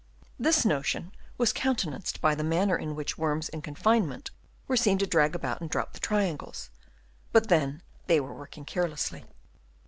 [0.39, 4.31] This notion was countenanced by the manner in which worms in confinement
[4.67, 6.71] were seen to drag about and drop the triangles;
[7.31, 9.25] but then they were working carelessly.